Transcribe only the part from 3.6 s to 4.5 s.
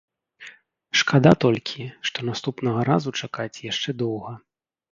яшчэ доўга!